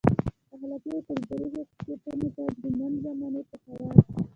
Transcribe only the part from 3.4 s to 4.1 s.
په خیاط.